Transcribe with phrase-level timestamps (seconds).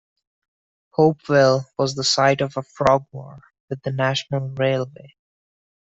[0.93, 5.13] Hopewell was the site of a frog war with the National Railway.